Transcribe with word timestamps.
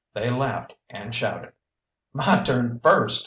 They 0.15 0.31
laughed 0.31 0.73
and 0.89 1.13
shouted. 1.13 1.51
"My 2.11 2.41
turn 2.41 2.79
first!" 2.79 3.19